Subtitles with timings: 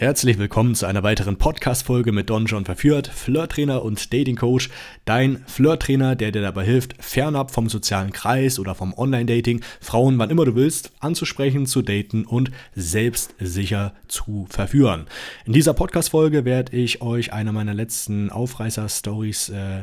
[0.00, 4.70] Herzlich willkommen zu einer weiteren Podcast-Folge mit Don John Verführt, Flirttrainer und Dating Coach.
[5.04, 10.30] Dein Flirttrainer, der dir dabei hilft, fernab vom sozialen Kreis oder vom Online-Dating Frauen, wann
[10.30, 15.08] immer du willst, anzusprechen, zu daten und selbstsicher zu verführen.
[15.46, 19.82] In dieser Podcast-Folge werde ich euch eine meiner letzten Aufreißer-Stories äh,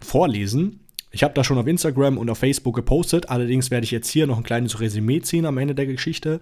[0.00, 0.80] vorlesen.
[1.12, 4.26] Ich habe da schon auf Instagram und auf Facebook gepostet, allerdings werde ich jetzt hier
[4.26, 6.40] noch ein kleines Resümee ziehen am Ende der Geschichte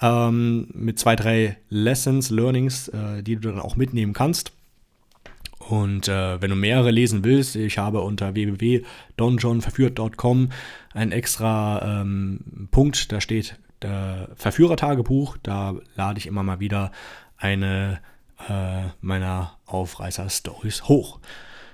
[0.00, 4.52] ähm, mit zwei, drei Lessons, Learnings, äh, die du dann auch mitnehmen kannst.
[5.68, 10.50] Und äh, wenn du mehrere lesen willst, ich habe unter www.donjohnverführt.com
[10.94, 16.92] einen extra ähm, Punkt, da steht der Verführertagebuch, da lade ich immer mal wieder
[17.36, 18.00] eine
[18.48, 21.18] äh, meiner Aufreißer-Stories hoch.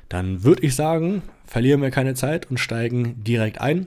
[0.09, 3.87] Dann würde ich sagen, verlieren wir keine Zeit und steigen direkt ein.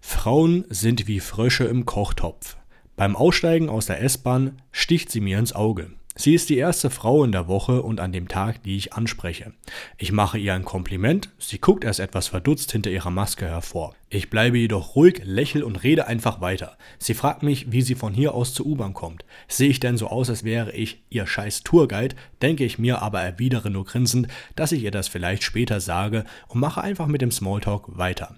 [0.00, 2.56] Frauen sind wie Frösche im Kochtopf.
[2.94, 5.90] Beim Aussteigen aus der S-Bahn sticht sie mir ins Auge.
[6.20, 9.54] Sie ist die erste Frau in der Woche und an dem Tag, die ich anspreche.
[9.96, 13.94] Ich mache ihr ein Kompliment, sie guckt erst etwas verdutzt hinter ihrer Maske hervor.
[14.10, 16.76] Ich bleibe jedoch ruhig, lächel und rede einfach weiter.
[16.98, 19.24] Sie fragt mich, wie sie von hier aus zur U-Bahn kommt.
[19.48, 23.22] Sehe ich denn so aus, als wäre ich ihr scheiß Tourguide, denke ich mir aber
[23.22, 27.30] erwidere nur grinsend, dass ich ihr das vielleicht später sage und mache einfach mit dem
[27.30, 28.36] Smalltalk weiter.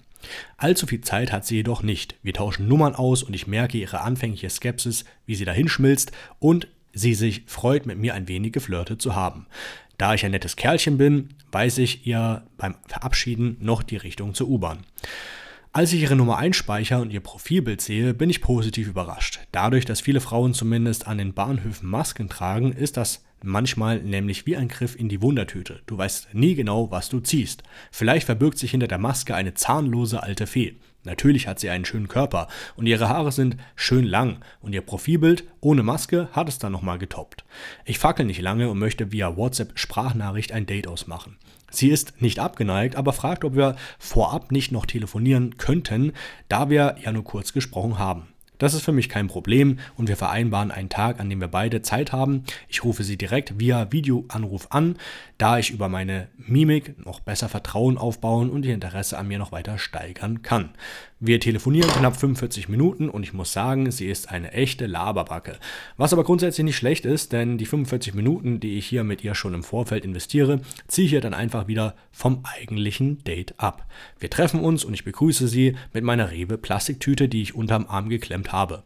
[0.56, 2.14] Allzu viel Zeit hat sie jedoch nicht.
[2.22, 6.68] Wir tauschen Nummern aus und ich merke ihre anfängliche Skepsis, wie sie dahin schmilzt und
[6.92, 9.46] sie sich freut, mit mir ein wenig geflirtet zu haben.
[9.98, 14.48] Da ich ein nettes Kerlchen bin, weiß ich ihr beim Verabschieden noch die Richtung zur
[14.48, 14.84] U-Bahn.
[15.74, 19.40] Als ich ihre Nummer einspeichere und ihr Profilbild sehe, bin ich positiv überrascht.
[19.52, 24.56] Dadurch, dass viele Frauen zumindest an den Bahnhöfen Masken tragen, ist das manchmal nämlich wie
[24.56, 25.80] ein Griff in die Wundertüte.
[25.86, 27.62] Du weißt nie genau, was du ziehst.
[27.90, 30.76] Vielleicht verbirgt sich hinter der Maske eine zahnlose alte Fee.
[31.04, 35.44] Natürlich hat sie einen schönen Körper und ihre Haare sind schön lang und ihr Profilbild
[35.60, 37.44] ohne Maske hat es dann nochmal getoppt.
[37.84, 41.38] Ich fackel nicht lange und möchte via WhatsApp Sprachnachricht ein Date ausmachen.
[41.70, 46.12] Sie ist nicht abgeneigt, aber fragt, ob wir vorab nicht noch telefonieren könnten,
[46.48, 48.28] da wir ja nur kurz gesprochen haben.
[48.62, 51.82] Das ist für mich kein Problem und wir vereinbaren einen Tag, an dem wir beide
[51.82, 52.44] Zeit haben.
[52.68, 54.98] Ich rufe sie direkt via Videoanruf an,
[55.36, 59.50] da ich über meine Mimik noch besser Vertrauen aufbauen und ihr Interesse an mir noch
[59.50, 60.70] weiter steigern kann.
[61.18, 65.58] Wir telefonieren knapp 45 Minuten und ich muss sagen, sie ist eine echte Laberbacke.
[65.96, 69.34] Was aber grundsätzlich nicht schlecht ist, denn die 45 Minuten, die ich hier mit ihr
[69.36, 73.86] schon im Vorfeld investiere, ziehe ich ihr dann einfach wieder vom eigentlichen Date ab.
[74.18, 78.08] Wir treffen uns und ich begrüße sie mit meiner Rewe Plastiktüte, die ich unterm Arm
[78.08, 78.82] geklemmt habe.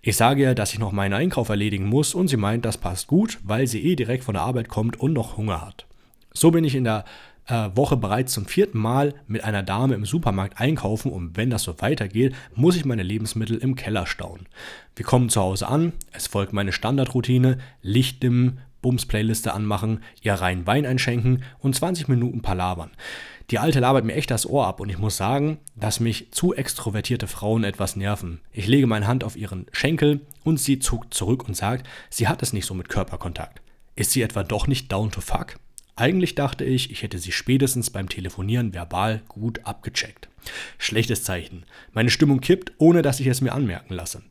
[0.00, 3.08] Ich sage ihr, dass ich noch meinen Einkauf erledigen muss und sie meint, das passt
[3.08, 5.86] gut, weil sie eh direkt von der Arbeit kommt und noch Hunger hat.
[6.32, 7.04] So bin ich in der
[7.46, 11.62] äh, Woche bereits zum vierten Mal mit einer Dame im Supermarkt einkaufen und wenn das
[11.62, 14.46] so weitergeht, muss ich meine Lebensmittel im Keller stauen.
[14.94, 20.66] Wir kommen zu Hause an, es folgt meine Standardroutine, Licht dimmen, Bums-Playliste anmachen, ihr rein
[20.66, 22.90] Wein einschenken und 20 Minuten palavern.
[23.50, 26.52] Die Alte labert mir echt das Ohr ab und ich muss sagen, dass mich zu
[26.52, 28.40] extrovertierte Frauen etwas nerven.
[28.52, 32.42] Ich lege meine Hand auf ihren Schenkel und sie zuckt zurück und sagt, sie hat
[32.42, 33.62] es nicht so mit Körperkontakt.
[33.96, 35.58] Ist sie etwa doch nicht down to fuck?
[35.96, 40.28] Eigentlich dachte ich, ich hätte sie spätestens beim Telefonieren verbal gut abgecheckt.
[40.76, 41.64] Schlechtes Zeichen.
[41.92, 44.22] Meine Stimmung kippt, ohne dass ich es mir anmerken lasse.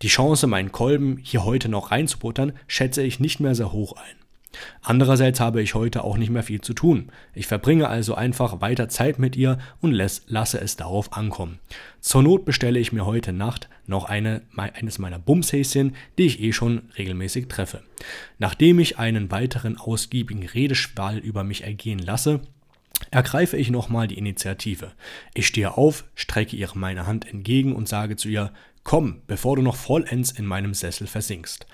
[0.00, 4.16] Die Chance, meinen Kolben hier heute noch reinzubuttern, schätze ich nicht mehr sehr hoch ein.
[4.82, 7.10] Andererseits habe ich heute auch nicht mehr viel zu tun.
[7.34, 11.58] Ich verbringe also einfach weiter Zeit mit ihr und lasse es darauf ankommen.
[12.00, 16.52] Zur Not bestelle ich mir heute Nacht noch eine, eines meiner Bumshäschen, die ich eh
[16.52, 17.82] schon regelmäßig treffe.
[18.38, 22.40] Nachdem ich einen weiteren ausgiebigen Redeschwall über mich ergehen lasse,
[23.10, 24.92] ergreife ich nochmal die Initiative.
[25.34, 28.52] Ich stehe auf, strecke ihr meine Hand entgegen und sage zu ihr,
[28.84, 31.66] komm, bevor du noch vollends in meinem Sessel versinkst.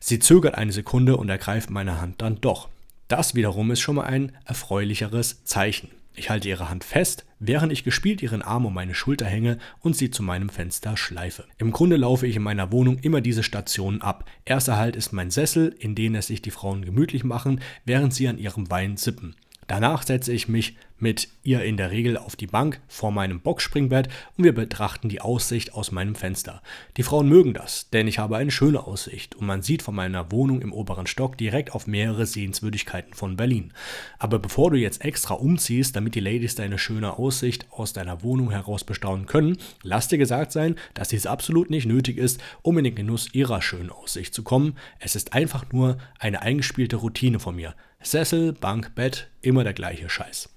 [0.00, 2.68] Sie zögert eine Sekunde und ergreift meine Hand dann doch.
[3.08, 5.90] Das wiederum ist schon mal ein erfreulicheres Zeichen.
[6.18, 9.96] Ich halte ihre Hand fest, während ich gespielt ihren Arm um meine Schulter hänge und
[9.96, 11.44] sie zu meinem Fenster schleife.
[11.58, 14.28] Im Grunde laufe ich in meiner Wohnung immer diese Stationen ab.
[14.44, 18.26] Erster Halt ist mein Sessel, in den es sich die Frauen gemütlich machen, während sie
[18.26, 19.36] an ihrem Wein sippen.
[19.68, 24.08] Danach setze ich mich mit ihr in der Regel auf die Bank vor meinem Boxspringbett
[24.36, 26.62] und wir betrachten die Aussicht aus meinem Fenster.
[26.96, 30.32] Die Frauen mögen das, denn ich habe eine schöne Aussicht und man sieht von meiner
[30.32, 33.74] Wohnung im oberen Stock direkt auf mehrere Sehenswürdigkeiten von Berlin.
[34.18, 38.50] Aber bevor du jetzt extra umziehst, damit die Ladies deine schöne Aussicht aus deiner Wohnung
[38.50, 42.84] heraus bestaunen können, lass dir gesagt sein, dass dies absolut nicht nötig ist, um in
[42.84, 44.76] den Genuss ihrer schönen Aussicht zu kommen.
[44.98, 47.74] Es ist einfach nur eine eingespielte Routine von mir.
[48.02, 50.48] Sessel, Bank, Bett, immer der gleiche Scheiß.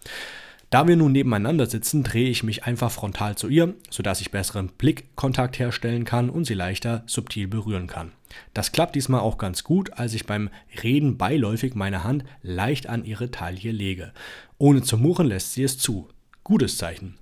[0.69, 4.69] Da wir nun nebeneinander sitzen, drehe ich mich einfach frontal zu ihr, sodass ich besseren
[4.69, 8.13] Blickkontakt herstellen kann und sie leichter subtil berühren kann.
[8.53, 10.49] Das klappt diesmal auch ganz gut, als ich beim
[10.81, 14.13] Reden beiläufig meine Hand leicht an ihre Taille lege.
[14.57, 16.07] Ohne zu murren lässt sie es zu.
[16.45, 17.17] Gutes Zeichen.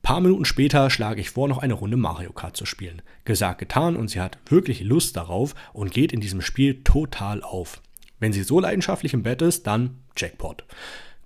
[0.00, 3.02] Paar Minuten später schlage ich vor, noch eine Runde Mario Kart zu spielen.
[3.26, 7.82] Gesagt, getan und sie hat wirklich Lust darauf und geht in diesem Spiel total auf.
[8.20, 10.64] Wenn sie so leidenschaftlich im Bett ist, dann Jackpot.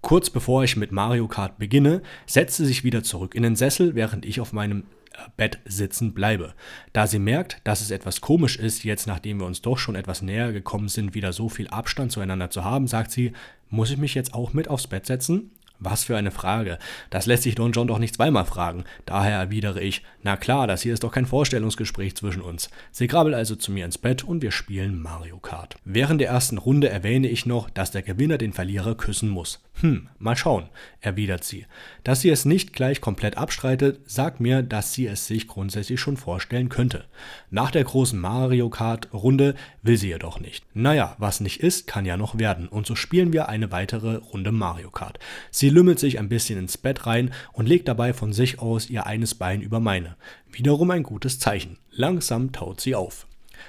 [0.00, 3.94] Kurz bevor ich mit Mario Kart beginne, setzt sie sich wieder zurück in den Sessel,
[3.94, 6.54] während ich auf meinem äh, Bett sitzen bleibe.
[6.92, 10.22] Da sie merkt, dass es etwas komisch ist, jetzt nachdem wir uns doch schon etwas
[10.22, 13.32] näher gekommen sind, wieder so viel Abstand zueinander zu haben, sagt sie,
[13.70, 15.50] muss ich mich jetzt auch mit aufs Bett setzen?
[15.80, 16.78] Was für eine Frage.
[17.10, 18.84] Das lässt sich Don John doch nicht zweimal fragen.
[19.06, 22.70] Daher erwidere ich, na klar, das hier ist doch kein Vorstellungsgespräch zwischen uns.
[22.92, 25.76] Sie krabbelt also zu mir ins Bett und wir spielen Mario Kart.
[25.84, 29.60] Während der ersten Runde erwähne ich noch, dass der Gewinner den Verlierer küssen muss.
[29.80, 30.68] Hm, mal schauen,
[31.00, 31.66] erwidert sie.
[32.04, 36.16] Dass sie es nicht gleich komplett abstreitet, sagt mir, dass sie es sich grundsätzlich schon
[36.16, 37.06] vorstellen könnte.
[37.50, 40.64] Nach der großen Mario Kart Runde will sie jedoch nicht.
[40.74, 42.68] Naja, was nicht ist, kann ja noch werden.
[42.68, 45.18] Und so spielen wir eine weitere Runde Mario Kart.
[45.50, 49.06] Sie lümmelt sich ein bisschen ins Bett rein und legt dabei von sich aus ihr
[49.06, 50.16] eines Bein über meine.
[50.52, 51.78] Wiederum ein gutes Zeichen.
[51.90, 53.26] Langsam taut sie auf.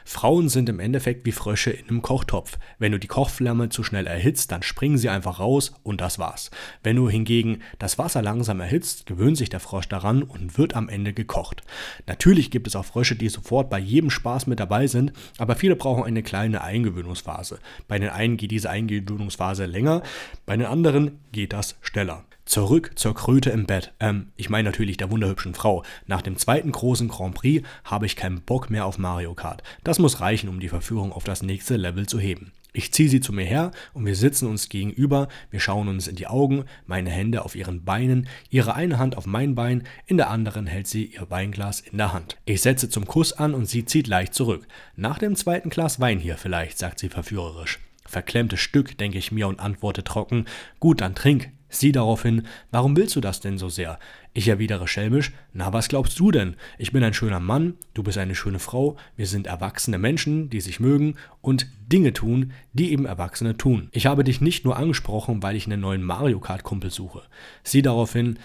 [0.07, 2.59] Frauen sind im Endeffekt wie Frösche in einem Kochtopf.
[2.77, 6.51] Wenn du die Kochflamme zu schnell erhitzt, dann springen sie einfach raus und das war's.
[6.83, 10.89] Wenn du hingegen das Wasser langsam erhitzt, gewöhnt sich der Frosch daran und wird am
[10.89, 11.63] Ende gekocht.
[12.05, 15.75] Natürlich gibt es auch Frösche, die sofort bei jedem Spaß mit dabei sind, aber viele
[15.75, 17.59] brauchen eine kleine Eingewöhnungsphase.
[17.87, 20.03] Bei den einen geht diese Eingewöhnungsphase länger,
[20.45, 22.23] bei den anderen geht das schneller.
[22.45, 23.93] Zurück zur Kröte im Bett.
[23.99, 25.83] Ähm, ich meine natürlich der wunderhübschen Frau.
[26.05, 29.63] Nach dem zweiten großen Grand Prix habe ich keinen Bock mehr auf Mario Kart.
[29.83, 32.51] Das muss reichen, um die Verführung auf das nächste Level zu heben.
[32.71, 36.17] Ich ziehe sie zu mir her und wir sitzen uns gegenüber, wir schauen uns in
[36.17, 40.29] die Augen, meine Hände auf ihren Beinen, ihre eine Hand auf mein Bein, in der
[40.29, 42.37] anderen hält sie ihr Weinglas in der Hand.
[42.43, 44.67] Ich setze zum Kuss an und sie zieht leicht zurück.
[44.97, 47.79] Nach dem zweiten Glas Wein hier vielleicht, sagt sie verführerisch.
[48.05, 50.45] Verklemmtes Stück, denke ich mir und antworte trocken,
[50.81, 53.99] gut, dann trink, Sie daraufhin, warum willst du das denn so sehr?
[54.33, 56.55] Ich erwidere schelmisch, na was glaubst du denn?
[56.77, 60.61] Ich bin ein schöner Mann, du bist eine schöne Frau, wir sind erwachsene Menschen, die
[60.61, 63.89] sich mögen und Dinge tun, die eben Erwachsene tun.
[63.91, 67.23] Ich habe dich nicht nur angesprochen, weil ich einen neuen Mario Kart Kumpel suche.
[67.63, 68.39] Sie daraufhin,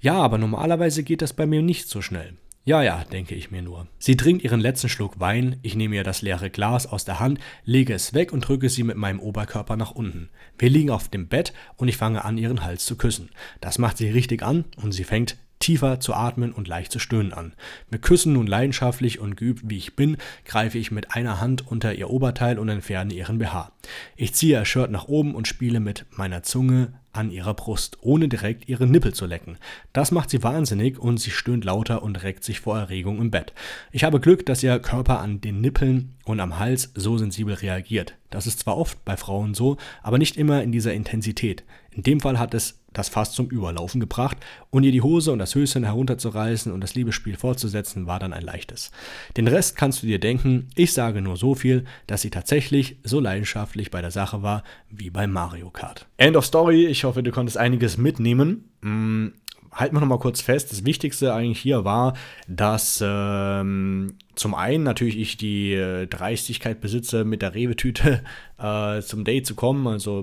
[0.00, 2.34] ja, aber normalerweise geht das bei mir nicht so schnell.
[2.64, 3.88] Ja, ja, denke ich mir nur.
[3.98, 7.40] Sie trinkt ihren letzten Schluck Wein, ich nehme ihr das leere Glas aus der Hand,
[7.64, 10.30] lege es weg und drücke sie mit meinem Oberkörper nach unten.
[10.58, 13.30] Wir liegen auf dem Bett und ich fange an, ihren Hals zu küssen.
[13.60, 17.32] Das macht sie richtig an und sie fängt tiefer zu atmen und leicht zu stöhnen
[17.32, 17.54] an.
[17.90, 21.94] Mit Küssen nun leidenschaftlich und geübt wie ich bin, greife ich mit einer Hand unter
[21.94, 23.72] ihr Oberteil und entferne ihren BH.
[24.16, 28.26] Ich ziehe ihr Shirt nach oben und spiele mit meiner Zunge an ihrer Brust, ohne
[28.28, 29.58] direkt ihre Nippel zu lecken.
[29.92, 33.52] Das macht sie wahnsinnig und sie stöhnt lauter und reckt sich vor Erregung im Bett.
[33.92, 38.16] Ich habe Glück, dass ihr Körper an den Nippeln und am Hals so sensibel reagiert.
[38.30, 41.64] Das ist zwar oft bei Frauen so, aber nicht immer in dieser Intensität.
[41.90, 44.38] In dem Fall hat es das fast zum Überlaufen gebracht
[44.70, 48.42] und ihr die Hose und das Höschen herunterzureißen und das Liebesspiel fortzusetzen, war dann ein
[48.42, 48.90] leichtes.
[49.36, 53.20] Den Rest kannst du dir denken, ich sage nur so viel, dass sie tatsächlich so
[53.20, 56.06] leidenschaftlich bei der Sache war wie bei Mario Kart.
[56.16, 58.70] End of Story, ich hoffe, du konntest einiges mitnehmen.
[58.82, 59.32] Hm,
[59.72, 62.14] halten wir nochmal kurz fest, das Wichtigste eigentlich hier war,
[62.46, 68.22] dass ähm, zum einen natürlich ich die äh, Dreistigkeit besitze, mit der Rewe-Tüte
[68.58, 69.86] äh, zum Date zu kommen.
[69.86, 70.22] Also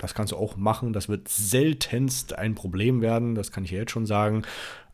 [0.00, 0.92] das kannst du auch machen.
[0.92, 4.42] Das wird seltenst ein Problem werden, das kann ich jetzt schon sagen.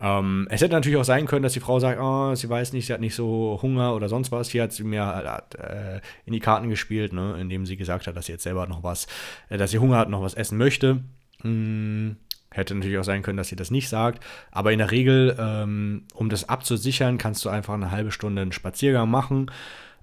[0.00, 2.86] Ähm, es hätte natürlich auch sein können, dass die Frau sagt, oh, sie weiß nicht,
[2.86, 4.50] sie hat nicht so Hunger oder sonst was.
[4.50, 8.16] Hier hat sie mir hat, äh, in die Karten gespielt, ne, indem sie gesagt hat,
[8.16, 9.06] dass sie jetzt selber noch was,
[9.48, 11.02] äh, dass sie Hunger hat, noch was essen möchte.
[11.42, 12.16] Hm
[12.56, 14.24] Hätte natürlich auch sein können, dass sie das nicht sagt.
[14.50, 18.52] Aber in der Regel, ähm, um das abzusichern, kannst du einfach eine halbe Stunde einen
[18.52, 19.50] Spaziergang machen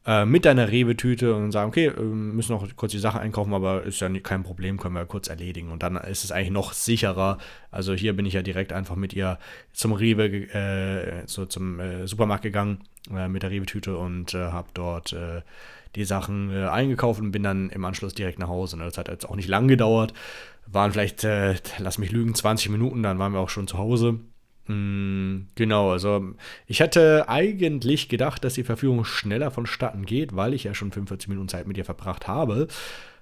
[0.06, 3.84] äh, mit deiner Rewe-Tüte und sagen, okay, wir müssen noch kurz die Sachen einkaufen, aber
[3.84, 5.72] ist ja kein Problem, können wir kurz erledigen.
[5.72, 7.38] Und dann ist es eigentlich noch sicherer.
[7.72, 9.40] Also hier bin ich ja direkt einfach mit ihr
[9.72, 12.80] zum Rewe, äh, so zum äh, Supermarkt gegangen
[13.14, 15.42] äh, mit der Rewe-Tüte und äh, habe dort äh,
[15.96, 18.78] die Sachen eingekauft und bin dann im Anschluss direkt nach Hause.
[18.78, 18.86] Ne?
[18.86, 20.14] Das hat jetzt auch nicht lang gedauert
[20.66, 24.20] waren vielleicht, äh, lass mich lügen, 20 Minuten, dann waren wir auch schon zu Hause.
[24.68, 26.34] Mm, genau, also
[26.68, 31.30] ich hatte eigentlich gedacht, dass die Verführung schneller vonstatten geht, weil ich ja schon 45
[31.30, 32.68] Minuten Zeit mit ihr verbracht habe.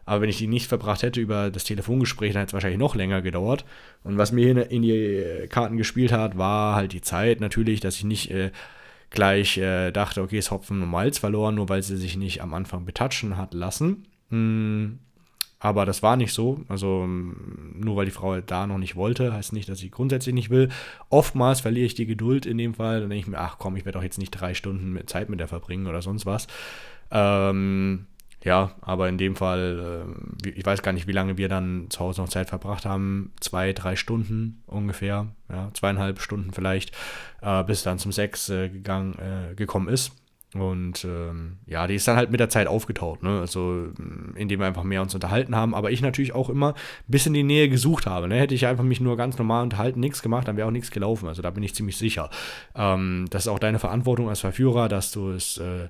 [0.06, 2.96] Aber wenn ich die nicht verbracht hätte über das Telefongespräch, dann hätte es wahrscheinlich noch
[2.96, 3.66] länger gedauert.
[4.04, 8.04] Und was mir in die Karten gespielt hat, war halt die Zeit natürlich, dass ich
[8.04, 8.52] nicht äh,
[9.10, 12.54] gleich äh, dachte, okay, es Hopfen und Malz verloren, nur weil sie sich nicht am
[12.54, 14.08] Anfang betatschen hat lassen.
[14.30, 14.94] Mm,
[15.64, 16.62] Aber das war nicht so.
[16.68, 20.50] Also nur weil die Frau da noch nicht wollte, heißt nicht, dass sie grundsätzlich nicht
[20.50, 20.70] will.
[21.10, 23.00] Oftmals verliere ich die Geduld in dem Fall.
[23.00, 25.40] Dann denke ich mir, ach komm, ich werde doch jetzt nicht drei Stunden Zeit mit
[25.40, 26.48] der verbringen oder sonst was.
[27.12, 28.08] Ähm,
[28.44, 30.08] ja, aber in dem Fall,
[30.44, 33.32] äh, ich weiß gar nicht, wie lange wir dann zu Hause noch Zeit verbracht haben.
[33.40, 36.92] Zwei, drei Stunden ungefähr, ja, zweieinhalb Stunden vielleicht,
[37.42, 40.12] äh, bis dann zum Sex äh, gegangen, äh, gekommen ist.
[40.54, 43.40] Und ähm, ja, die ist dann halt mit der Zeit aufgetaucht, ne?
[43.40, 43.88] Also
[44.36, 47.44] indem wir einfach mehr uns unterhalten haben, aber ich natürlich auch immer ein bisschen die
[47.44, 48.28] Nähe gesucht habe.
[48.28, 48.36] Ne?
[48.36, 51.30] Hätte ich einfach mich nur ganz normal unterhalten, nichts gemacht, dann wäre auch nichts gelaufen.
[51.30, 52.30] Also da bin ich ziemlich sicher.
[52.76, 55.88] Ähm, das ist auch deine Verantwortung als Verführer, dass du es äh,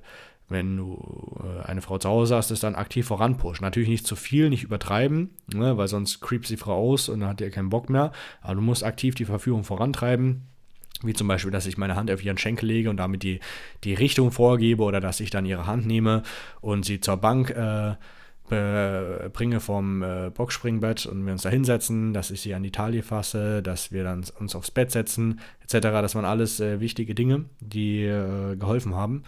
[0.52, 3.64] wenn du äh, eine Frau zu Hause hast, es dann aktiv voranpushen.
[3.64, 7.30] Natürlich nicht zu viel, nicht übertreiben, ne, weil sonst creept die Frau aus und dann
[7.30, 8.12] hat ihr keinen Bock mehr.
[8.42, 10.46] Aber du musst aktiv die Verführung vorantreiben.
[11.04, 13.40] Wie zum Beispiel, dass ich meine Hand auf ihren Schenkel lege und damit die,
[13.84, 16.22] die Richtung vorgebe oder dass ich dann ihre Hand nehme
[16.60, 17.94] und sie zur Bank äh,
[18.48, 23.02] bringe vom äh, Boxspringbett und wir uns da hinsetzen, dass ich sie an die Taille
[23.02, 25.78] fasse, dass wir dann uns aufs Bett setzen, etc.
[25.80, 29.22] Das waren alles äh, wichtige Dinge, die äh, geholfen haben.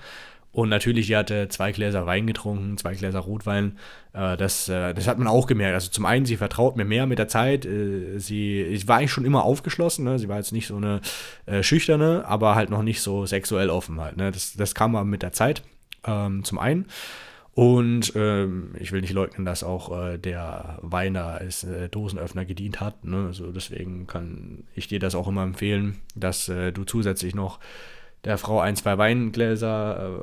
[0.54, 3.76] Und natürlich, die hatte zwei Gläser Wein getrunken, zwei Gläser Rotwein.
[4.12, 5.74] Äh, das, äh, das hat man auch gemerkt.
[5.74, 7.66] Also zum einen, sie vertraut mir mehr mit der Zeit.
[7.66, 10.04] Äh, sie ich war eigentlich schon immer aufgeschlossen.
[10.04, 10.16] Ne?
[10.20, 11.00] Sie war jetzt nicht so eine
[11.60, 14.16] schüchterne, aber halt noch nicht so sexuell offen halt.
[14.16, 14.30] Ne?
[14.30, 15.64] Das, das kam aber mit der Zeit.
[16.06, 16.86] Ähm, zum einen.
[17.54, 23.04] Und ähm, ich will nicht leugnen, dass auch der Wein da als Dosenöffner gedient hat.
[23.04, 23.26] Ne?
[23.26, 27.58] Also deswegen kann ich dir das auch immer empfehlen, dass du zusätzlich noch
[28.24, 30.20] der Frau ein, zwei Weingläser,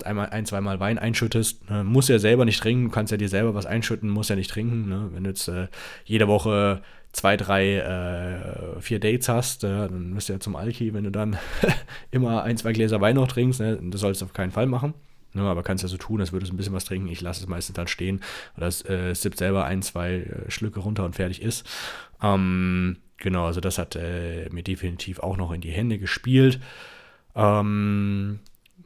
[0.00, 1.68] äh, einmal, ein, zweimal Wein einschüttest.
[1.70, 1.84] Ne?
[1.84, 4.50] Muss ja selber nicht trinken, du kannst ja dir selber was einschütten, muss ja nicht
[4.50, 4.88] trinken.
[4.88, 5.10] Ne?
[5.12, 5.68] Wenn du jetzt äh,
[6.04, 6.82] jede Woche
[7.12, 11.10] zwei, drei, äh, vier Dates hast, äh, dann bist du ja zum Alki, wenn du
[11.10, 11.36] dann
[12.10, 13.60] immer ein, zwei Gläser Wein noch trinkst.
[13.60, 13.78] Ne?
[13.82, 14.94] Das sollst du auf keinen Fall machen.
[15.34, 15.42] Ne?
[15.42, 17.08] Aber kannst ja so tun, als würdest du ein bisschen was trinken.
[17.08, 18.20] Ich lasse es meistens dann stehen
[18.56, 21.66] oder äh, sippt selber ein, zwei äh, Schlücke runter und fertig ist.
[22.22, 26.60] Ähm, genau, also das hat äh, mir definitiv auch noch in die Hände gespielt.
[27.38, 28.40] Ähm,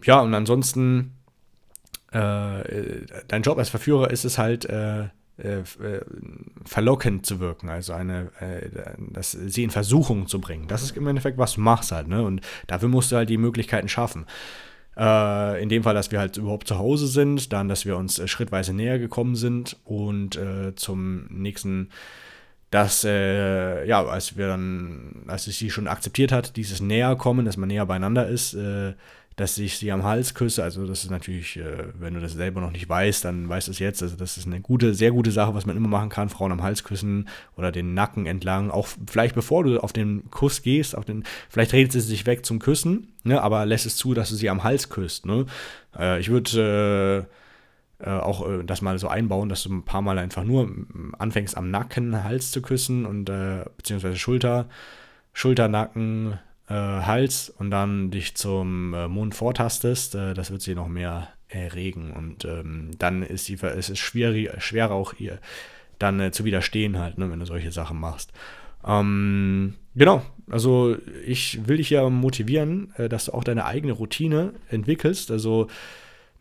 [0.04, 1.14] ja, und ansonsten,
[2.12, 5.04] äh, dein Job als Verführer ist es halt, äh,
[5.38, 6.00] äh, äh
[6.64, 8.68] verlockend zu wirken, also eine, äh,
[8.98, 10.68] das, sie in Versuchung zu bringen.
[10.68, 12.22] Das ist im Endeffekt, was du machst halt, ne?
[12.22, 14.26] Und dafür musst du halt die Möglichkeiten schaffen.
[14.96, 18.18] Äh, in dem Fall, dass wir halt überhaupt zu Hause sind, dann, dass wir uns
[18.18, 21.88] äh, schrittweise näher gekommen sind und äh, zum nächsten
[22.72, 27.58] dass, äh, ja, als wir dann, als ich sie schon akzeptiert hat, dieses Näherkommen, dass
[27.58, 28.94] man näher beieinander ist, äh,
[29.36, 32.62] dass ich sie am Hals küsse, also das ist natürlich, äh, wenn du das selber
[32.62, 35.32] noch nicht weißt, dann weißt du es jetzt, also das ist eine gute, sehr gute
[35.32, 38.88] Sache, was man immer machen kann, Frauen am Hals küssen oder den Nacken entlang, auch
[39.06, 42.58] vielleicht bevor du auf den Kuss gehst, auf den, vielleicht redet sie sich weg zum
[42.58, 45.44] Küssen, ne, aber lässt es zu, dass du sie am Hals küsst, ne.
[45.98, 47.41] Äh, ich würde, äh,
[48.02, 50.68] äh, auch äh, das mal so einbauen, dass du ein paar Mal einfach nur
[51.18, 54.68] anfängst am Nacken, Hals zu küssen und äh, beziehungsweise Schulter,
[55.32, 60.14] Schulter, Nacken, äh, Hals und dann dich zum äh, Mund vortastest.
[60.14, 64.60] Äh, das wird sie noch mehr erregen und ähm, dann ist sie, es ist schwer,
[64.60, 65.38] schwerer auch ihr
[65.98, 68.32] dann zu widerstehen halt, ne, wenn du solche Sachen machst.
[68.84, 75.30] Ähm, genau, also ich will dich ja motivieren, dass du auch deine eigene Routine entwickelst.
[75.30, 75.68] Also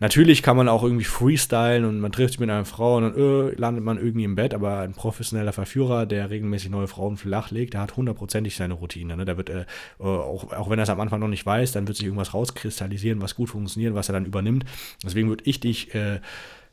[0.01, 3.15] Natürlich kann man auch irgendwie freestylen und man trifft sich mit einer Frau und dann
[3.15, 7.51] äh, landet man irgendwie im Bett, aber ein professioneller Verführer, der regelmäßig neue Frauen flach
[7.51, 9.15] legt, der hat hundertprozentig seine Routine.
[9.15, 9.25] Ne?
[9.25, 9.65] Der wird, äh,
[9.99, 13.21] auch, auch wenn er es am Anfang noch nicht weiß, dann wird sich irgendwas rauskristallisieren,
[13.21, 14.65] was gut funktioniert, was er dann übernimmt.
[15.03, 16.19] Deswegen würde ich dich äh,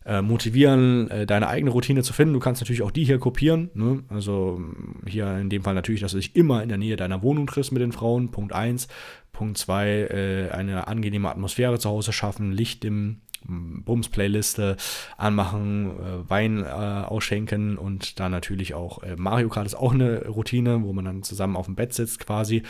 [0.08, 2.32] äh, motivieren, äh, deine eigene Routine zu finden.
[2.32, 3.70] Du kannst natürlich auch die hier kopieren.
[3.74, 4.02] Ne?
[4.08, 4.58] Also
[5.06, 7.72] hier in dem Fall natürlich, dass du dich immer in der Nähe deiner Wohnung triffst
[7.72, 8.30] mit den Frauen.
[8.30, 8.88] Punkt 1.
[9.32, 14.76] Punkt 2, äh, eine angenehme Atmosphäre zu Hause schaffen, Licht im Bums-Playliste
[15.16, 20.26] anmachen, äh, Wein äh, ausschenken und dann natürlich auch äh, Mario Kart ist auch eine
[20.26, 22.62] Routine, wo man dann zusammen auf dem Bett sitzt quasi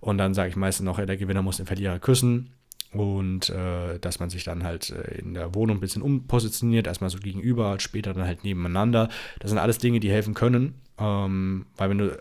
[0.00, 2.50] und dann sage ich meistens noch, der Gewinner muss den Verlierer küssen
[2.92, 7.10] und äh, dass man sich dann halt äh, in der Wohnung ein bisschen umpositioniert, erstmal
[7.10, 9.08] so gegenüber, später dann halt nebeneinander.
[9.38, 12.20] Das sind alles Dinge, die helfen können, ähm, weil wenn du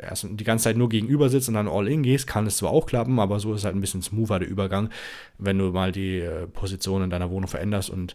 [0.00, 2.70] erst die ganze Zeit nur gegenüber sitzt und dann all in gehst, kann es zwar
[2.70, 4.88] auch klappen, aber so ist halt ein bisschen smoother der Übergang,
[5.38, 8.14] wenn du mal die äh, Position in deiner Wohnung veränderst und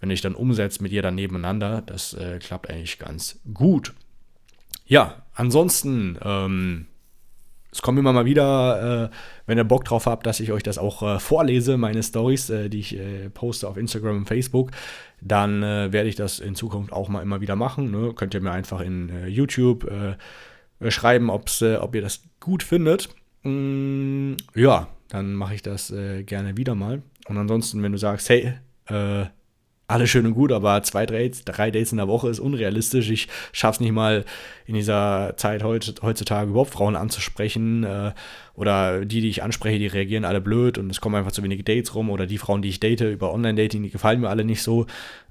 [0.00, 3.92] wenn du dich dann umsetzt mit ihr dann nebeneinander, das äh, klappt eigentlich ganz gut.
[4.86, 6.86] Ja, ansonsten ähm,
[7.72, 10.78] es kommt immer mal wieder, äh, wenn ihr Bock drauf habt, dass ich euch das
[10.78, 14.70] auch äh, vorlese, meine Stories, äh, die ich äh, poste auf Instagram und Facebook,
[15.20, 17.90] dann äh, werde ich das in Zukunft auch mal immer wieder machen.
[17.90, 18.12] Ne?
[18.14, 19.90] Könnt ihr mir einfach in äh, YouTube
[20.88, 23.10] schreiben, ob's, ob ihr das gut findet.
[23.42, 25.92] Mm, ja, dann mache ich das
[26.24, 27.02] gerne wieder mal.
[27.28, 28.54] Und ansonsten, wenn du sagst, hey,
[29.90, 33.10] alles schön und gut, aber zwei, drei, drei Dates in der Woche ist unrealistisch.
[33.10, 34.24] Ich schaffe es nicht mal
[34.66, 37.84] in dieser Zeit heutzutage überhaupt Frauen anzusprechen.
[37.84, 38.12] Äh,
[38.54, 41.62] oder die, die ich anspreche, die reagieren alle blöd und es kommen einfach zu wenige
[41.62, 42.10] Dates rum.
[42.10, 44.86] Oder die Frauen, die ich date über Online-Dating, die gefallen mir alle nicht so.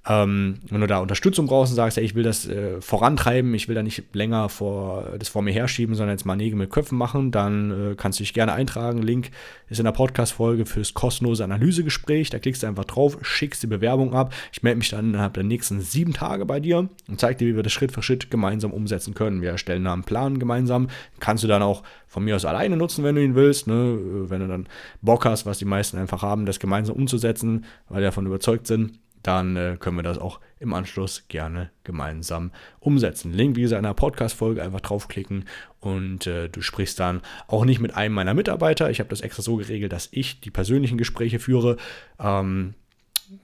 [0.07, 3.67] Ähm, wenn du da Unterstützung brauchst und sagst, hey, ich will das äh, vorantreiben, ich
[3.67, 6.97] will da nicht länger vor, das vor mir herschieben, sondern jetzt mal Nägel mit Köpfen
[6.97, 9.03] machen, dann äh, kannst du dich gerne eintragen.
[9.03, 9.29] Link
[9.69, 12.31] ist in der Podcast-Folge fürs kostenlose Analysegespräch.
[12.31, 14.33] Da klickst du einfach drauf, schickst die Bewerbung ab.
[14.51, 17.55] Ich melde mich dann innerhalb der nächsten sieben Tage bei dir und zeige dir, wie
[17.55, 19.41] wir das Schritt für Schritt gemeinsam umsetzen können.
[19.41, 20.89] Wir erstellen da einen Plan gemeinsam.
[21.19, 23.67] Kannst du dann auch von mir aus alleine nutzen, wenn du ihn willst.
[23.67, 23.97] Ne?
[24.29, 24.67] Wenn du dann
[25.01, 28.99] Bock hast, was die meisten einfach haben, das gemeinsam umzusetzen, weil wir davon überzeugt sind
[29.23, 33.33] dann äh, können wir das auch im Anschluss gerne gemeinsam umsetzen.
[33.33, 35.45] Link, wie gesagt, in der Podcast-Folge einfach draufklicken
[35.79, 38.89] und äh, du sprichst dann auch nicht mit einem meiner Mitarbeiter.
[38.89, 41.77] Ich habe das extra so geregelt, dass ich die persönlichen Gespräche führe.
[42.19, 42.75] Ähm,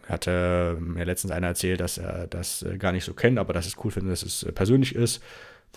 [0.08, 3.66] hatte mir letztens einer erzählt, dass er das äh, gar nicht so kennt, aber dass
[3.66, 5.22] es cool findet, dass es äh, persönlich ist.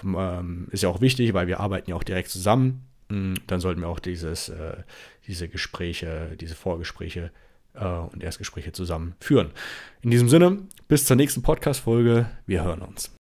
[0.04, 2.86] Ähm, ist ja auch wichtig, weil wir arbeiten ja auch direkt zusammen.
[3.08, 4.76] Mm, dann sollten wir auch dieses, äh,
[5.26, 7.30] diese Gespräche, diese Vorgespräche
[7.74, 9.52] und Erstgespräche zusammen führen.
[10.02, 12.26] In diesem Sinne, bis zur nächsten Podcast-Folge.
[12.44, 13.17] Wir hören uns.